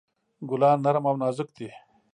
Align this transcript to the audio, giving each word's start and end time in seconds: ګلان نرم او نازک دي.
ګلان 0.49 0.77
نرم 0.83 1.05
او 1.09 1.15
نازک 1.21 1.49
دي. 1.57 1.69